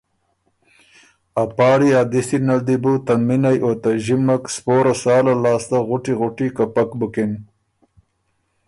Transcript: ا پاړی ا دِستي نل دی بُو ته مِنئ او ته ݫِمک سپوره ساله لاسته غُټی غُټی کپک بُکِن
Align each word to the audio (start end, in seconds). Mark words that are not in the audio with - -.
ا 1.41 1.43
پاړی 1.55 1.89
ا 1.99 2.01
دِستي 2.11 2.37
نل 2.47 2.59
دی 2.67 2.75
بُو 2.83 2.93
ته 3.05 3.13
مِنئ 3.27 3.57
او 3.65 3.71
ته 3.81 3.89
ݫِمک 4.03 4.43
سپوره 4.55 4.93
ساله 5.03 5.33
لاسته 5.43 5.77
غُټی 5.87 6.13
غُټی 6.19 6.47
کپک 6.57 6.89
بُکِن 6.99 7.31